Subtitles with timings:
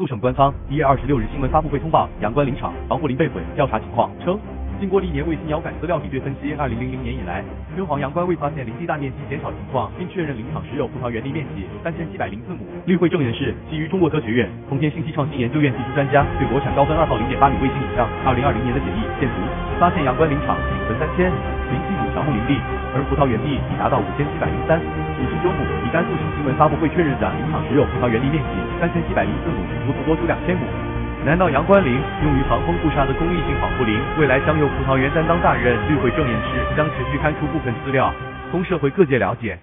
[0.00, 4.40] 陆省官方一月二十六日新闻发布会通报，阳关林场防护林被毁，调查情况称。
[4.80, 7.44] 经过历年卫星遥感资料比对分析，二零零零年以来，
[7.76, 12.64] 敦煌阳关未发现林地大面积减少情况，并确认林场实有葡萄园地面积三千七百零四亩。
[12.88, 19.44] 绿会证人士基于中国科学院空间信息创新研究院技术专家对国产高分二号零点八米卫星影像二零二零年的简易线图，
[19.76, 22.56] 发现阳关林场仅存三千零七亩乔木林地，
[22.96, 25.60] 而葡萄园地已达到五千七百零三五十九亩。
[25.84, 30.64] 以甘肃省新闻发布会确认的林场实有葡萄园地面积三千七百零四亩，足足多出两千亩。
[31.22, 35.76] 难道阳关林用于防风固沙的公益性防护林，未来将由葡萄园担当大任？
[35.86, 38.12] 绿会证言是将持续刊出部分资料，
[38.50, 39.58] 供社会各界了解。